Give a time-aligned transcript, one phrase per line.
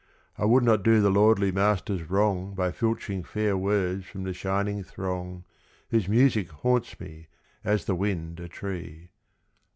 [0.35, 4.83] I would not do the lordly masters wrong By filching fair words from the shining
[4.83, 5.43] throng
[5.91, 7.27] Whose music haunts me
[7.63, 9.11] as the wind a tree.